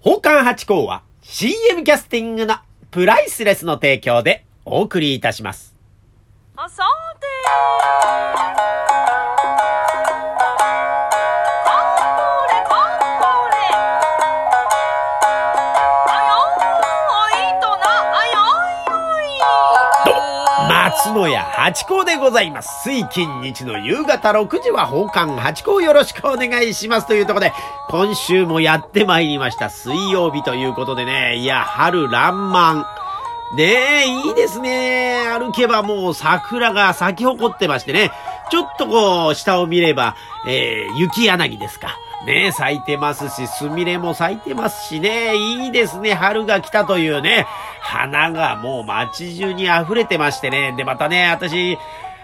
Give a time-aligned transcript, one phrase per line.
[0.00, 2.54] 宝冠八甲は CM キャスティングの
[2.92, 5.74] プライスレスの提供でお送りいたします。
[6.54, 6.84] あさ
[7.18, 7.26] て
[21.08, 22.82] 松野屋八甲でございます。
[22.84, 27.52] 水金日の夕方6時は宝冠八甲よろしくお願いしますというところで、
[27.88, 29.70] 今週もやってまいりました。
[29.70, 32.84] 水曜日ということでね、いや、春爛漫。
[33.56, 35.26] ねえ、いいですね。
[35.30, 38.10] 歩けばもう桜が咲き誇ってましてね。
[38.50, 40.14] ちょっとこう、下を見れば、
[40.46, 41.96] えー、雪柳ですか。
[42.26, 45.36] ねえ、咲いてますし、スミレも咲いてますしね。
[45.36, 46.14] いいですね。
[46.14, 47.46] 春が来たというね。
[47.80, 50.74] 花がもう街中に溢れてましてね。
[50.76, 51.78] で、またね、私、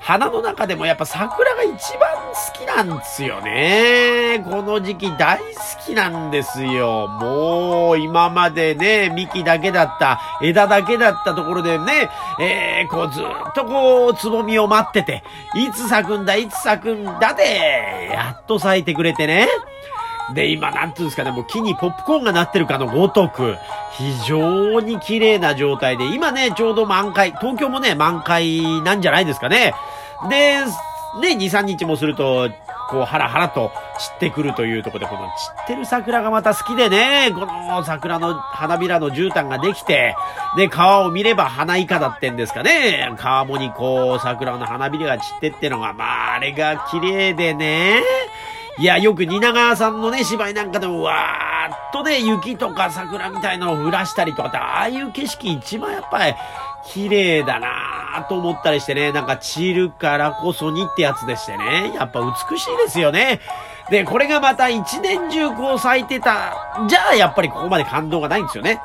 [0.00, 4.42] 花の中でもやっぱ桜が一番好きなんですよね。
[4.48, 5.44] この時期大好
[5.84, 7.06] きなんですよ。
[7.06, 12.08] もう今までね、幹だけだった、枝だけだったところでね、
[12.40, 15.22] えー、こうずっとこう、つぼみを待ってて、
[15.54, 19.48] いつ咲くんだ、いつ咲くんだで、やっと咲いてくれてね。
[20.34, 23.56] で、今、なんていうんですかね、もう木にポップコーンがなってるかのごとく、
[23.92, 29.74] 非常に綺麗な状態で、今ね、ちょうど満開、東京もね、満開なんじゃないですかね。
[30.28, 30.64] で、
[31.20, 32.50] ね、2、3日もすると、
[32.90, 35.30] こう、ハラハラと散ってくるというところで、この散
[35.62, 40.14] ってる桜がまた好きでね、この桜の花びらの絨毯ができて、
[40.56, 43.12] で、川を見れば花いかだってんですかね。
[43.16, 48.02] 川面にこう、桜の花びらが散ってってのが、まあ、あれが綺麗でね。
[48.80, 56.34] いや、よく蜷川さんのね、芝居なんかでも、わーっとね、雪とか桜みたいなのを降らしたりとかって、ああいう景色一番やっぱり、
[56.86, 63.40] 綺麗だなぁと思ったりしてね、なんか散るからこそにってやつでしてね、やっぱ美しいですよね。
[63.90, 66.56] で、これがまた一年中こう咲いてた、
[66.88, 68.80] じゃあやっぱりここまで感動がないんですよね。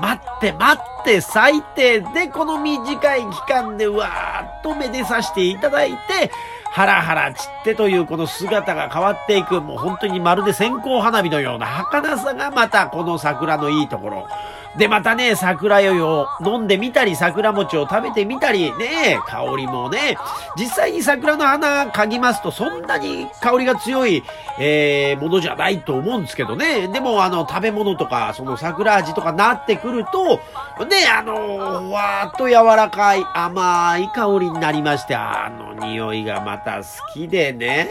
[0.00, 6.30] 待って待って咲いて、で、この短い期間でわーっとめでさせていただいて、
[6.70, 14.28] ハラハラ散ってというこの姿が変わっていく、もう本当にまるで線香花火のような儚さがまたこの桜のいいところ。
[14.76, 20.16] で、またね、桜酔いを飲んでみたり、桜餅を食べてみたり、ね、香りもね、
[20.56, 24.22] 実際に桜の花嗅ぎますと、そんなに香りが強い、
[24.58, 26.88] えー、ものじゃないと思うんですけどね。
[26.88, 30.40] でも、あの、食べ物とか、その桜味とかなってくると、
[30.84, 37.88] ね、あの、わーっと柔らかい、甘い香りになりまして、あの匂いがまた好きでね。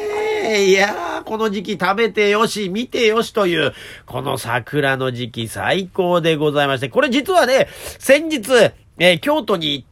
[0.66, 3.74] いやー、この時期食べてよし、見てよしという、
[4.06, 7.68] この桜の時期最高でございまして、これ実はね、
[8.00, 9.86] 先日、えー京都に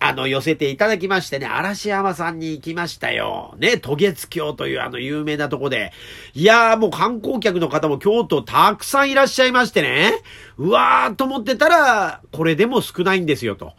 [0.00, 3.54] あの、寄せていただきましてね、嵐山さんに行きましたよ。
[3.58, 5.92] ね、渡月橋というあの有名なとこで。
[6.34, 10.14] いやーもう観光客の方も京都たくさんいらっしゃいましてね。
[10.56, 13.74] うわーと思ってたら、これでも少ないんですよと。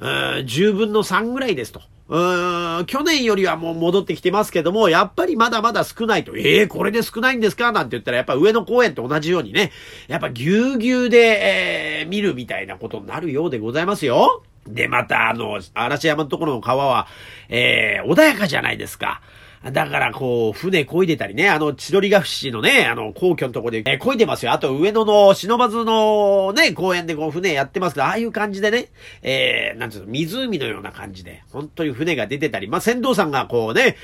[0.00, 0.08] うん
[0.44, 1.80] 10分の3ぐらいですと。
[2.08, 6.36] うーん、去年よりはもう戻ってきてますけども、やっぱりまだまだ少ないと。
[6.36, 7.70] ええー、これで少ないんですか？
[7.70, 9.72] なんて言ったら、やっぱ上野公園と同じようにね、
[10.06, 14.42] やっぱぎゅうぎゅうで、えー見るみたいなことになるようでございますよ。
[14.66, 17.08] で、また、あの、嵐山のところの川は、
[17.50, 19.20] えー穏やかじゃないですか。
[19.64, 24.52] だから、こう、船漕いでたりね、あの、千鳥ヶ淵のね、あの、皇居のとこで、えー漕いでますよ。
[24.52, 28.88] あと、上野の忍ばずのね、公園でこう、船やってますけど、ああいう感じでね、
[29.22, 33.96] えーなんつうの、湖のような感じで、本当に船が出てたり、まあ、船頭さんがこうね、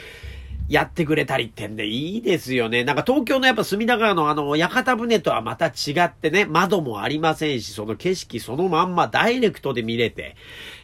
[0.68, 2.84] やってくれたりってんでいいですよね。
[2.84, 10.36] なんか東京のやっぱ隅田川のあの屋形船とはまた違ってね、窓もありませんし、その景色そのまんまダイレクトで見れて。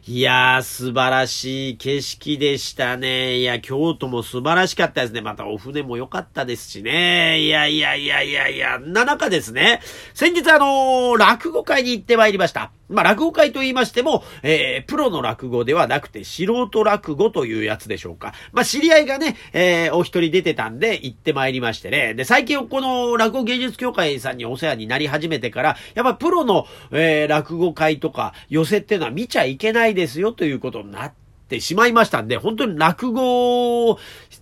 [0.07, 3.39] いやー、素晴らしい景色でしたね。
[3.39, 5.21] いや、京都も素晴らしかったですね。
[5.21, 7.41] またお船も良かったですしね。
[7.41, 9.83] いやいやいやいやいや、な中ですね、
[10.15, 12.73] 先日あのー落語会に行ってまいりました。
[12.89, 18.35] まあ、落語会と言いましても、えー、プロの落語ではなくて素人落語というやつでしょうか。
[18.53, 22.15] まあ、知り合いがね、えー、お一人出てたんで行ってまいりましてね。
[22.15, 31.13] で、最近この落語芸術協会さんにお世話になり始めてから、やっぱプロの、えー、落語会とか寄せっていうのは見ちゃいけないですよということになっ
[31.49, 33.99] て、しまいましたんで、本当に落語、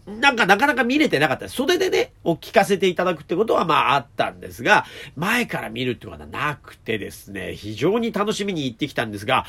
[0.06, 1.48] なんかなかなか見れてなかった。
[1.48, 4.84] 袖でね、お聞かせていただくってことはまああったんですが、
[5.16, 9.46] 前から見るってことはなくてですね、非常に楽しみに行ってきたんですが、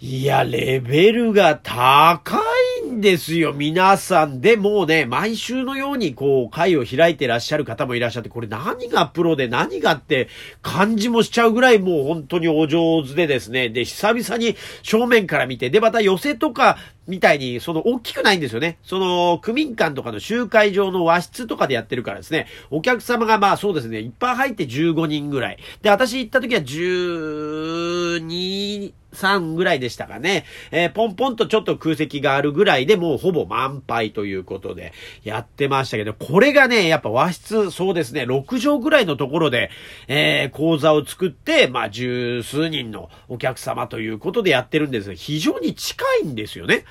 [0.00, 2.40] いや、レベルが高
[2.73, 4.40] いんですよ、皆さん。
[4.40, 10.28] で、もうね、毎週のようにこう、会を開いてらっしゃる方もいらっしゃって、これ何がプロで何がって
[10.62, 13.68] 感じもしちゃうぐらいもう本当にお上手でですね。
[13.68, 18.78] で、久々に正面から見て、で、また寄せとかみたいに、その、大きくないんですよね。
[18.82, 25.58] その、区民館とかの集会場の和室とかでやってるからですね、お客様がまあそうですね、いっぱい入って15人ぐらい。
[25.82, 30.44] で、私行った時は12、3ぐらいでしたかね。
[30.70, 34.92] えー、ポンポンとちょっと空席があるぐらいでもうほぼ満杯ということで
[35.22, 39.70] やってましたけど、これがね、やっぱ和室、そうですね、6畳ぐらいのところで、
[40.08, 46.84] えー、講座を作って、まあ十数人のお客様ということでやってるんです、非常に近いんですよね。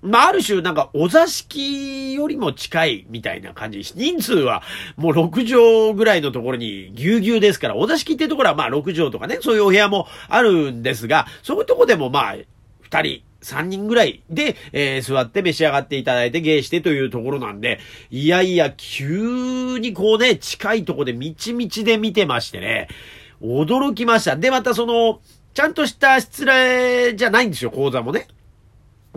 [0.00, 3.80] まあ、ある種、なんか、お座敷よりも近いみたいな感じ。
[3.80, 4.62] 人数は、
[4.96, 17.80] もう6畳ぐらいのところにぎゅうぎゅうですから、お座敷ってところはまあ6畳とかね、そういうお部屋もあるんですが、そういうとこでもまあ、2人、3人ぐらいで、えー、座って召し上がっていただいて芸してというところなんで、
[18.10, 22.88] いやいや、急にこうね、近いとこでみちみちで見てましてね、
[23.42, 24.36] 驚きました。
[24.36, 25.20] で、またその、
[25.54, 28.28] ちゃんとした失礼じゃないんですよ、講座もね。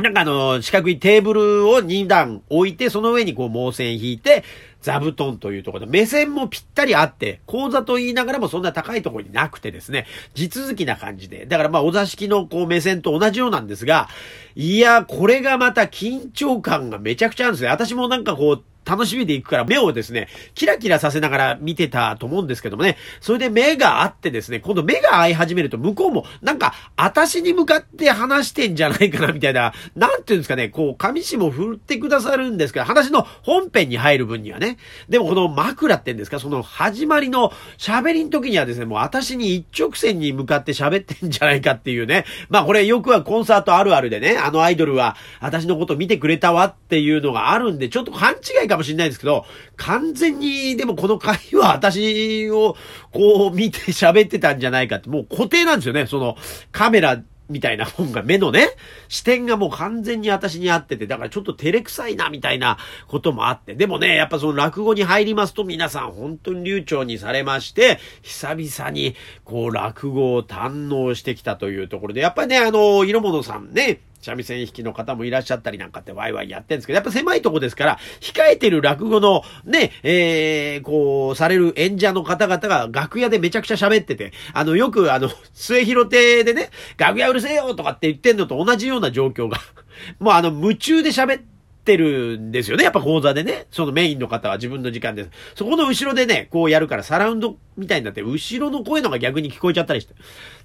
[0.02, 4.44] なんかあの、四角いテーブルを2段置いて、その上にこう毛線引いて、
[4.82, 11.46] 座布団というところで、目線もぴったりあって、講座と言いながらもそんな高いところになくてですね、地続きな感じで。
[11.46, 14.10] だからまあ、お座敷のこう目線と同じようなんですが、
[14.56, 17.70] いや、これがまた緊張感がめちゃくちゃあるんですね。
[17.70, 34.78] 私もなんかこう、楽しみで行くから目をですね、キラキラさせながら見てたと思うんですけどもね、それで目があってですね、今度目が合い始めると向こうもなんか、私に向かって話してんじゃないかなみたいな、なんていうんですかね、こう、紙紙も振ってくださるんですけど、話の本編に入る分にはね。
[35.10, 42.26] でもこの枕ってんですか、その始まりの喋りの時にはですね、もう私に一直線に向かって喋ってんじゃないかっていうね。
[42.50, 49.46] まあこれよくはコンサートあるあるでね、あのアイドルは私のこと見てくれたわっていうのがあるんで、ちょっと勘違いかもしれないですけど、
[49.76, 52.76] 完全に、でもこの回は私を
[53.12, 56.08] こう見て喋ってたんじゃないかって、もう固定なんですよね。
[56.08, 56.36] その
[56.72, 57.22] カメラ
[57.52, 58.70] みたいな本が、目のね、
[59.10, 62.78] 視点がもう完全に私に合ってて、だからちょっと照れくさいな、みたいな
[63.08, 63.76] こともあって。
[63.76, 89.58] でもね、やっぱその落語に入りますと皆さん本当に流暢にされまして、久々にこう落語を堪能してきたというところで、やっぱりね、あの、色物さんね、三味線弾きの方もいらっしゃったりなんかってワイワイやってるんですけど、やっぱ狭いとこですから、控えてる落語のね、えー、こう、される演者の方々が楽屋でめちゃくちゃ喋ってて、あの、よくあの、末広亭でね、楽屋うるせえよとかって言ってんのと同じような状況が、
[90.20, 91.52] もうあの、夢中で喋って、
[91.82, 92.84] ってるんですよね。
[92.84, 93.66] やっぱ講座でね。
[93.72, 95.30] そのメインの方は自分の時間です。
[95.56, 100.14] そこの後ろでね、こうやるからサラウンドみたいになって、後ろの声のが逆に聞こえちゃったりして。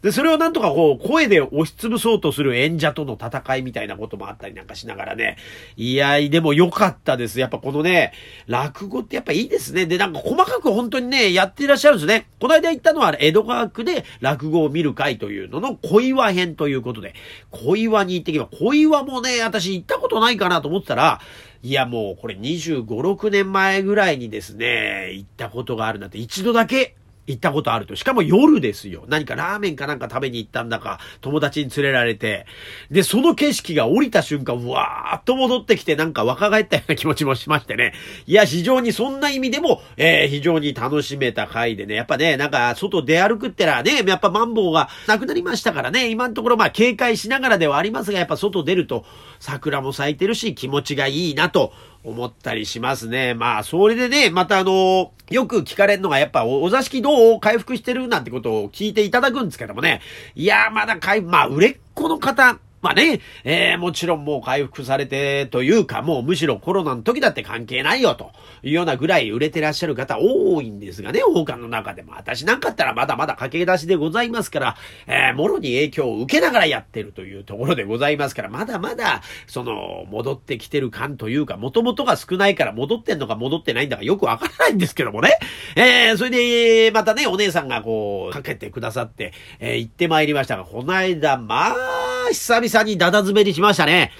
[0.03, 5.37] で、それをなんとかこう、声で押しつぶそうとする演者との戦いみたいなこともあったりなんかしながらね。
[5.77, 7.41] いやでも良かったです。
[7.41, 8.13] やっぱこのね、
[8.47, 9.87] 落語ってやっぱいいですね。
[9.87, 12.29] で、なんか細かく本当にね、やっていらっしゃるんですね。
[12.39, 17.15] この間行ったのは江戸川区で落語を見る会というのの小岩編ということで、
[17.51, 21.21] 小岩に行ってきば、小岩もね、私行ったことないかなと思ってたら、
[21.63, 26.95] いやもうこれ25、6年前ぐらいにですね、行ったことがあるなんて一度だけ
[27.27, 27.97] 行ったことあると。
[27.97, 29.05] しかも夜ですよ。
[29.09, 32.47] 何かラーメンかなんか食べに行ったんだか、友達に連れられて。
[32.91, 37.95] で、その景色が降りた瞬間、うわーっと戻ってきて、なんか若返ったような気持ちもしましてね。
[38.27, 41.95] いや、非常にそんな意味でも、えー、非常に楽しめた回でね。
[41.95, 46.11] やっぱね、なんか、外出歩くってらね、やっぱマンボウがなくなりましたからね。
[46.11, 49.05] 今のところまあ警戒しながらではありますが、やっぱ外出ると、
[49.41, 51.73] 桜も咲いてるし、気持ちがいいなと
[52.07, 53.35] 思ったりしますね。
[53.35, 60.01] まあ、それでね、またあの、よく聞かれるのが、やっぱお、座敷どう回復してるなんてことを聞いていただくんですけどもね。
[60.37, 72.13] いや、まだ回復、まあ、売れっ子の方、まあね、えー、もちろんもう回復されてというか、もうむしろコロナの時だって関係ないよというようなぐらい売れてらっしゃる方多いんですがね、王冠の中でも。
[72.17, 85.39] 私なんかったらまだまだ駆け出しでございますから、えー、もろに影響を受けながらやってるというところでございますから、まだまだ、その、戻ってきてる感というか、元々が少ないから戻ってんのか戻ってないんだかよくわからないんですけどもね。
[85.77, 94.13] えー、それで、またね、お姉さんがこう、かけてくださって、えー、行ってまいりましたが、この間、まあ、久々にダダ滑りしましたね。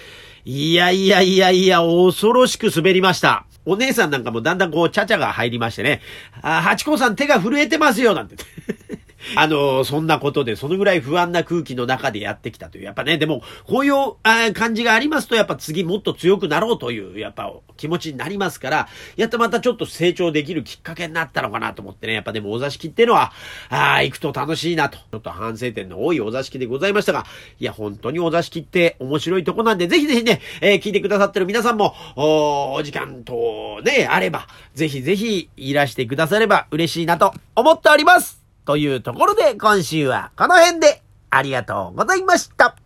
[0.45, 3.47] いやいやいやいや、恐ろしく滑りました。
[3.65, 6.01] お姉さんなんかもだんだんこう、ちゃちゃが入りましてね。
[6.41, 8.37] あ、ハチ公さん手が震えてますよ、なんて。
[9.35, 12.85] あの、そんなことで、そのぐらい不安な空気の中でやってきたという。
[12.85, 22.15] やっぱね、でも、こういうあ感じがありますと、やっぱ次もっと強くなろうという、やっぱ気持ちになりますから、やっとまたちょっと成長できるきっかけになったのかなと思ってね。
[22.15, 23.33] やっぱでもお座敷っていうのは、
[23.69, 24.99] ああ、行くと楽しいなと。
[24.99, 27.25] ちょっと反省点の多いお座敷でございましたが、
[27.59, 42.77] いや、本当にお座敷って面白いとこなんで、ぜひぜひね、えー、聞いてくださってる皆さんも、おお時間とね、あれば、ぜひぜひいらしてくだされば嬉しいなと思っておりますというところで今週はこの辺でありがとうございました。